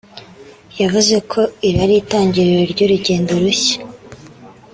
[0.81, 3.77] yavuze ko iri ari itangiriro ry’urugendo rushya